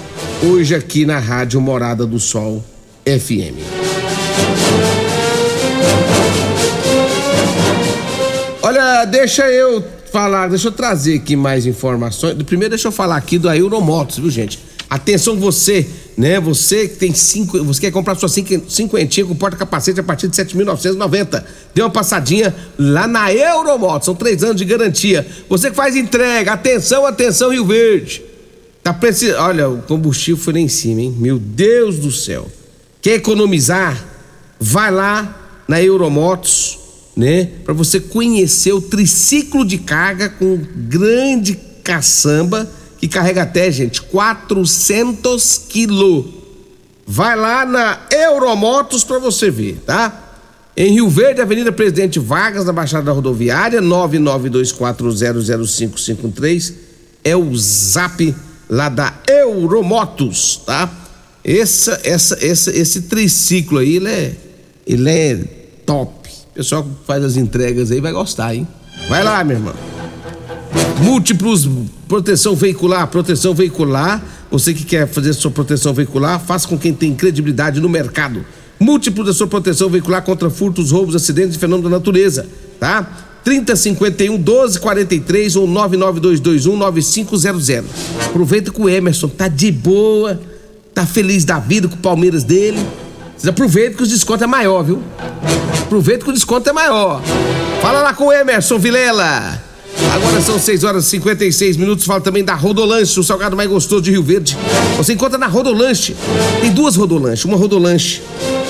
hoje 0.43 0.75
aqui 0.75 1.07
na 1.07 1.21
Rádio 1.21 1.61
Morada 1.61 2.05
do 2.05 2.19
Sol 2.19 2.65
FM. 3.05 3.88
Deixa 9.05 9.51
eu 9.51 9.85
falar, 10.13 10.49
deixa 10.49 10.69
eu 10.69 10.73
trazer 10.73 11.17
aqui 11.17 11.37
mais 11.37 11.67
informações. 11.67 12.35
Primeiro, 12.45 12.71
deixa 12.71 12.89
eu 12.89 12.93
falar 12.93 13.17
aqui 13.17 13.39
do 13.39 13.49
Euromotos, 13.51 14.19
viu, 14.19 14.31
gente? 14.31 14.59
Atenção 14.91 15.37
você, 15.37 15.87
né? 16.17 16.41
Você 16.41 16.89
que 16.89 16.97
tem 16.97 17.13
cinco, 17.13 17.63
você 17.63 17.83
quer 17.83 17.91
comprar 17.91 18.15
sua 18.15 18.29
cinqu- 18.29 18.63
cinquentinha 18.71 19.27
com 19.27 19.35
porta-capacete 19.35 20.01
a 20.01 20.03
partir 20.03 20.29
de 20.29 20.37
7.990. 20.37 21.45
Dê 21.75 21.83
uma 21.83 21.91
passadinha 21.91 22.55
lá 22.79 23.07
na 23.07 23.31
Euromotos, 23.33 24.07
são 24.07 24.15
três 24.15 24.43
anos 24.43 24.57
de 24.57 24.65
garantia. 24.65 25.27
Você 25.49 25.69
que 25.69 25.77
faz 25.77 25.95
entrega, 25.95 26.53
atenção, 26.53 27.05
atenção, 27.05 27.51
Rio 27.51 27.67
Verde. 27.67 28.23
Tá 28.83 28.95
precisando, 28.95 29.41
olha, 29.43 29.69
o 29.69 29.83
combustível 29.83 30.43
foi 30.43 30.55
lá 30.55 30.61
em 30.61 30.69
cima, 30.69 31.03
hein? 31.03 31.15
Meu 31.19 31.39
Deus 31.39 31.99
do 31.99 32.11
céu. 32.11 32.51
Quer 33.03 33.17
economizar? 33.17 34.03
Vai 34.59 34.91
lá 34.91 35.37
na 35.69 35.83
Euromotos, 35.83 36.78
né? 37.19 37.51
Para 37.65 37.75
você 37.75 37.99
conhecer 37.99 38.73
o 38.73 38.81
triciclo 38.81 39.67
de 39.67 39.79
carga 39.79 40.29
com 40.29 40.57
grande 40.77 41.59
caçamba 41.83 42.71
que 42.97 43.09
carrega 43.09 43.43
até, 43.43 43.73
gente, 43.73 44.01
400 44.03 45.65
quilos. 45.69 46.27
Vai 47.05 47.35
lá 47.35 47.67
na 47.67 47.99
Euromotos 48.13 49.03
para 49.03 49.19
você 49.19 49.51
ver, 49.51 49.83
tá? 49.85 50.27
Em 50.77 50.93
Rio 50.93 51.09
Verde, 51.09 51.41
Avenida 51.41 51.73
Presidente 51.73 52.21
Vargas, 52.21 52.65
na 52.65 52.73
Baixada 52.73 53.11
Rodoviária, 53.11 53.83
992400553 53.83 56.75
é 57.25 57.35
o 57.35 57.57
zap 57.57 58.33
lá 58.71 58.89
da 58.89 59.13
Euromotos, 59.27 60.63
tá? 60.65 60.89
Essa, 61.43 62.01
essa, 62.05 62.39
essa, 62.41 62.71
esse 62.71 63.03
triciclo 63.03 63.79
aí, 63.79 63.97
ele 63.97 64.09
é, 64.09 64.37
ele 64.87 65.11
é 65.11 65.37
top. 65.85 66.18
Pessoal 66.59 66.83
que 66.83 66.91
faz 67.07 67.23
as 67.23 67.37
entregas 67.37 67.93
aí 67.93 68.01
vai 68.01 68.11
gostar, 68.11 68.53
hein? 68.53 68.67
Vai 69.09 69.23
lá, 69.23 69.45
meu 69.45 69.59
irmão. 69.59 69.75
Múltiplos 71.01 71.69
proteção 72.09 72.57
veicular, 72.57 73.07
proteção 73.07 73.55
veicular. 73.55 74.21
Você 74.51 74.75
que 74.75 74.85
quer 74.85 75.07
fazer 75.07 75.35
sua 75.35 75.53
proteção 75.53 75.95
veicular, 75.95 76.41
faça 76.41 76.67
com 76.67 76.77
quem 76.77 76.93
tem 76.93 77.15
credibilidade 77.15 77.81
no 77.81 77.89
mercado. 77.89 78.45
Múltiplo 78.81 79.23
da 79.23 79.33
sua 79.33 79.47
proteção 79.47 79.89
veicular 79.89 80.21
contra 80.23 80.51
furtos, 80.51 80.91
roubos, 80.91 81.15
acidentes 81.15 81.55
e 81.55 81.61
fenômenos 81.61 81.89
da 81.93 81.97
natureza, 81.97 82.45
tá? 82.81 83.09
3051 83.45 84.33
1243 84.33 85.55
ou 85.55 85.65
99221 85.69 86.77
9500. 86.77 87.71
Aproveita 88.27 88.73
que 88.73 88.83
o 88.83 88.89
Emerson 88.89 89.29
tá 89.29 89.47
de 89.47 89.71
boa, 89.71 90.41
tá 90.93 91.07
feliz 91.07 91.45
da 91.45 91.61
vida 91.61 91.87
com 91.87 91.95
o 91.95 91.99
Palmeiras 91.99 92.43
dele. 92.43 92.85
Vocês 93.39 93.49
aproveitem 93.51 93.97
que 93.97 94.03
os 94.03 94.09
descontos 94.09 94.43
é 94.43 94.49
maior, 94.49 94.83
viu? 94.83 95.01
Aproveita 95.83 96.25
que 96.25 96.31
o 96.31 96.35
desconto 96.35 96.69
é 96.69 96.73
maior. 96.73 97.23
Fala 97.81 98.03
lá 98.03 98.13
com 98.13 98.27
o 98.27 98.33
Emerson 98.33 98.81
Vilela. 98.81 99.63
Agora 100.13 100.41
são 100.41 100.59
6 100.59 100.83
horas 100.83 101.07
e 101.07 101.11
56 101.11 101.77
minutos. 101.77 102.05
Fala 102.05 102.21
também 102.21 102.43
da 102.43 102.57
Rodolanche, 102.57 103.19
o 103.21 103.23
salgado 103.23 103.57
mais 103.57 103.71
gostoso 103.71 104.03
de 104.03 104.11
Rio 104.11 104.25
Verde. 104.25 104.59
Você 104.97 105.13
encontra 105.13 105.39
na 105.39 105.47
Rodolanche. 105.47 106.17
Tem 106.61 106.73
duas 106.73 106.97
Rodolanche. 106.97 107.47
Uma 107.47 107.57
Rodolanche 107.57 108.21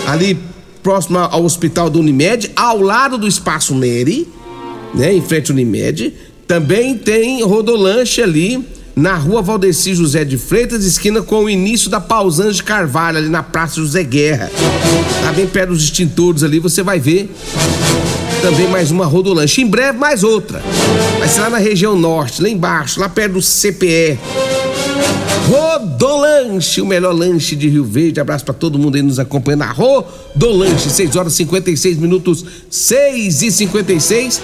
ali 0.07 0.39
próximo 0.83 1.19
ao 1.19 1.45
hospital 1.45 1.89
do 1.89 2.01
Unimed, 2.01 2.51
ao 2.55 2.83
lado 2.83 3.17
do 3.17 3.27
Espaço 3.27 3.75
Neri, 3.75 4.29
né? 4.95 5.15
Em 5.15 5.23
frente 5.23 5.51
ao 5.51 5.55
Unimed. 5.55 6.13
Também 6.47 6.95
tem 6.99 7.43
Rodolanche 7.43 8.21
ali 8.21 8.63
na 8.99 9.15
rua 9.15 9.41
Valdeci 9.41 9.95
José 9.95 10.25
de 10.25 10.37
Freitas, 10.37 10.85
esquina 10.85 11.23
com 11.23 11.45
o 11.45 11.49
início 11.49 11.89
da 11.89 12.01
Pausans 12.01 12.57
de 12.57 12.65
Carvalho, 12.65 13.19
ali 13.19 13.29
na 13.29 13.45
Praça 13.45 13.77
José 13.77 14.03
Guerra. 14.03 14.51
Tá 15.25 15.33
bem 15.33 15.47
perto 15.47 15.71
dos 15.71 15.85
extintores 15.85 16.43
ali, 16.43 16.59
você 16.59 16.83
vai 16.83 16.99
ver 16.99 17.33
também 18.43 18.69
mais 18.69 18.91
uma 18.91 19.07
rodolanche. 19.07 19.63
Em 19.63 19.67
breve, 19.67 19.97
mais 19.99 20.25
outra. 20.25 20.61
Vai 21.19 21.29
ser 21.29 21.41
lá 21.41 21.51
na 21.51 21.59
região 21.59 21.97
norte, 21.97 22.43
lá 22.43 22.49
embaixo, 22.49 22.99
lá 22.99 23.09
perto 23.09 23.35
do 23.35 23.41
CPE. 23.41 24.19
Rodolanche, 25.49 26.81
o 26.81 26.87
melhor 26.87 27.13
lanche 27.13 27.55
de 27.55 27.69
Rio 27.69 27.85
Verde. 27.85 28.21
Abraço 28.21 28.45
para 28.45 28.55
todo 28.55 28.79
mundo 28.79 28.97
aí 28.97 29.03
nos 29.03 29.21
acompanhando. 29.21 29.65
Rodolanche, 29.65 30.91
6 30.91 31.15
horas 31.15 31.33
e 31.35 31.37
56 31.37 31.99
minutos, 31.99 32.45
6 32.69 33.43
e 33.43 33.53
56. 33.53 34.43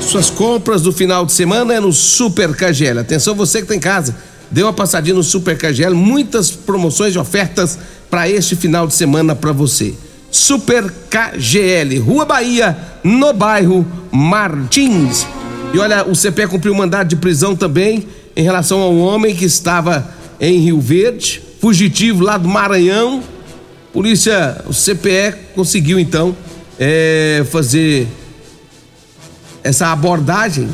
Suas 0.00 0.30
compras 0.30 0.82
do 0.82 0.92
final 0.92 1.24
de 1.26 1.32
semana 1.32 1.74
é 1.74 1.80
no 1.80 1.92
Super 1.92 2.54
KGL. 2.54 3.00
Atenção, 3.00 3.34
você 3.34 3.60
que 3.60 3.68
tem 3.68 3.78
tá 3.78 3.88
em 3.88 3.92
casa, 3.92 4.16
dê 4.50 4.62
uma 4.62 4.72
passadinha 4.72 5.14
no 5.14 5.22
Super 5.22 5.56
KGL. 5.56 5.94
Muitas 5.94 6.50
promoções 6.50 7.14
e 7.14 7.18
ofertas 7.18 7.78
para 8.10 8.28
este 8.28 8.56
final 8.56 8.86
de 8.86 8.94
semana 8.94 9.34
para 9.34 9.52
você. 9.52 9.94
Super 10.30 10.92
KGL, 11.10 11.98
Rua 11.98 12.24
Bahia, 12.24 12.76
no 13.02 13.32
bairro 13.32 13.86
Martins. 14.12 15.26
E 15.72 15.78
olha, 15.78 16.04
o 16.04 16.14
CPE 16.14 16.48
cumpriu 16.48 16.74
mandado 16.74 17.08
de 17.08 17.16
prisão 17.16 17.54
também 17.54 18.06
em 18.36 18.42
relação 18.42 18.80
ao 18.80 18.96
homem 18.96 19.34
que 19.34 19.44
estava 19.44 20.08
em 20.40 20.58
Rio 20.58 20.80
Verde, 20.80 21.42
fugitivo 21.60 22.24
lá 22.24 22.38
do 22.38 22.48
Maranhão. 22.48 23.22
Polícia, 23.92 24.62
o 24.66 24.72
CPE 24.72 25.34
conseguiu 25.54 25.98
então 25.98 26.34
é, 26.78 27.44
fazer 27.50 28.08
essa 29.62 29.88
abordagem 29.88 30.68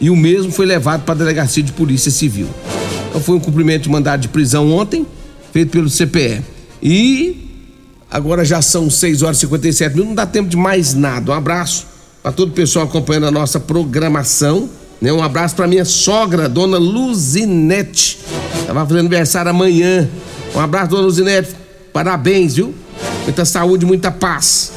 e 0.00 0.10
o 0.10 0.16
mesmo 0.16 0.52
foi 0.52 0.66
levado 0.66 1.02
para 1.02 1.14
a 1.14 1.18
delegacia 1.18 1.62
de 1.62 1.72
polícia 1.72 2.10
civil. 2.10 2.48
Então 3.08 3.20
foi 3.20 3.36
um 3.36 3.40
cumprimento 3.40 3.82
de 3.84 3.88
mandado 3.88 4.20
de 4.20 4.28
prisão 4.28 4.70
ontem, 4.72 5.06
feito 5.52 5.70
pelo 5.70 5.88
CPE. 5.90 6.42
E 6.82 7.48
Agora 8.10 8.42
já 8.44 8.62
são 8.62 8.88
6 8.88 9.22
horas 9.22 9.36
e 9.36 9.40
57 9.40 9.90
minutos, 9.92 10.08
não 10.08 10.14
dá 10.14 10.24
tempo 10.24 10.48
de 10.48 10.56
mais 10.56 10.94
nada. 10.94 11.30
Um 11.30 11.34
abraço 11.34 11.86
para 12.22 12.32
todo 12.32 12.48
o 12.48 12.52
pessoal 12.52 12.86
acompanhando 12.86 13.26
a 13.26 13.30
nossa 13.30 13.60
programação. 13.60 14.68
Né? 15.00 15.12
Um 15.12 15.22
abraço 15.22 15.54
para 15.54 15.66
minha 15.66 15.84
sogra, 15.84 16.48
dona 16.48 16.78
Luzinete. 16.78 18.18
Ela 18.64 18.74
vai 18.74 18.86
fazer 18.86 19.00
aniversário 19.00 19.50
amanhã. 19.50 20.08
Um 20.54 20.60
abraço, 20.60 20.90
dona 20.90 21.02
Luzinete. 21.02 21.54
Parabéns, 21.92 22.56
viu? 22.56 22.74
Muita 23.24 23.44
saúde, 23.44 23.84
muita 23.84 24.10
paz. 24.10 24.72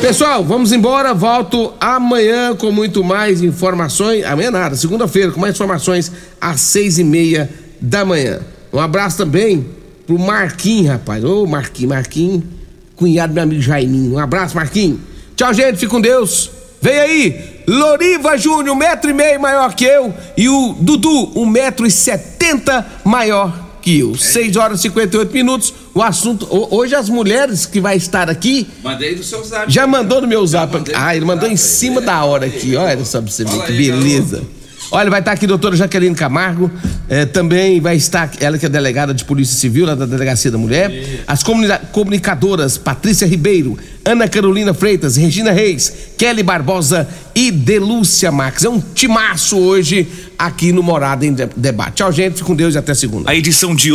Pessoal, 0.00 0.44
vamos 0.44 0.72
embora. 0.72 1.14
Volto 1.14 1.72
amanhã 1.80 2.54
com 2.54 2.70
muito 2.70 3.02
mais 3.02 3.42
informações. 3.42 4.24
Amanhã 4.24 4.50
nada, 4.50 4.76
segunda-feira, 4.76 5.32
com 5.32 5.40
mais 5.40 5.54
informações 5.54 6.12
às 6.40 6.60
seis 6.60 6.98
e 6.98 7.04
meia 7.04 7.50
da 7.80 8.04
manhã. 8.04 8.40
Um 8.72 8.78
abraço 8.78 9.16
também 9.16 9.66
pro 10.06 10.18
Marquinhos, 10.18 10.88
rapaz. 10.88 11.24
Ô, 11.24 11.46
Marquinhos, 11.46 11.90
Marquinhos 11.90 12.44
cunhado 12.94 13.32
do 13.32 13.34
meu 13.34 13.44
amigo 13.44 13.62
Jaiminho. 13.62 14.14
Um 14.14 14.18
abraço, 14.18 14.54
Marquinhos. 14.54 15.00
Tchau, 15.36 15.52
gente, 15.52 15.78
fique 15.78 15.90
com 15.90 16.00
Deus. 16.00 16.50
Vem 16.80 16.98
aí, 16.98 17.62
Loriva 17.66 18.36
Júnior, 18.36 18.74
um 18.74 18.78
metro 18.78 19.10
e 19.10 19.12
meio 19.12 19.40
maior 19.40 19.74
que 19.74 19.84
eu, 19.84 20.14
e 20.36 20.48
o 20.48 20.76
Dudu, 20.78 21.32
um 21.34 21.46
metro 21.46 21.86
e 21.86 21.90
setenta 21.90 22.86
maior 23.04 23.66
que 23.82 23.98
eu. 23.98 24.16
6 24.16 24.56
horas 24.56 24.80
e 24.80 24.82
58 24.82 25.32
minutos. 25.32 25.74
O 25.96 26.02
assunto. 26.02 26.46
Hoje 26.50 26.94
as 26.94 27.08
mulheres 27.08 27.64
que 27.64 27.80
vai 27.80 27.96
estar 27.96 28.28
aqui. 28.28 28.66
Mandei 28.84 29.14
do 29.14 29.24
seu 29.24 29.42
zap. 29.42 29.72
Já 29.72 29.86
mandou 29.86 30.20
no 30.20 30.28
meu 30.28 30.46
zap. 30.46 30.70
Ah, 30.94 31.16
ele 31.16 31.24
mandou 31.24 31.48
em 31.48 31.56
cima 31.56 32.02
da 32.02 32.22
hora 32.22 32.44
aqui. 32.44 32.76
Olha 32.76 33.02
só 33.02 33.22
pra 33.22 33.30
você 33.30 33.46
ver 33.46 33.64
que 33.64 33.72
beleza. 33.72 34.42
Olha, 34.90 35.10
vai 35.10 35.20
estar 35.20 35.32
aqui 35.32 35.46
a 35.46 35.48
doutora 35.48 35.74
Jaqueline 35.74 36.14
Camargo, 36.14 36.70
eh, 37.08 37.24
também 37.24 37.80
vai 37.80 37.96
estar 37.96 38.30
ela 38.40 38.56
que 38.56 38.66
é 38.66 38.68
delegada 38.68 39.12
de 39.12 39.24
Polícia 39.24 39.56
Civil, 39.56 39.84
lá 39.84 39.96
da 39.96 40.06
Delegacia 40.06 40.48
da 40.48 40.58
Mulher, 40.58 41.24
as 41.26 41.42
comunicadoras 41.42 42.78
Patrícia 42.78 43.26
Ribeiro, 43.26 43.76
Ana 44.04 44.28
Carolina 44.28 44.72
Freitas, 44.72 45.16
Regina 45.16 45.50
Reis, 45.50 45.92
Kelly 46.16 46.44
Barbosa 46.44 47.08
e 47.34 47.50
Delúcia 47.50 48.30
Max. 48.30 48.64
É 48.64 48.68
um 48.68 48.80
timaço 48.80 49.58
hoje 49.58 50.06
aqui 50.38 50.70
no 50.72 50.84
Morada 50.84 51.26
em 51.26 51.34
Debate. 51.34 51.96
Tchau, 51.96 52.12
gente, 52.12 52.34
fique 52.34 52.44
com 52.44 52.54
Deus 52.54 52.76
e 52.76 52.78
até 52.78 52.94
segunda. 52.94 53.28
A 53.28 53.34
edição 53.34 53.74
de 53.74 53.82